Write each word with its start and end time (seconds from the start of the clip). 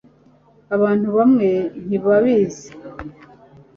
Abantu 0.75 1.07
bamwe 1.17 1.49
ntibabizi 1.85 2.67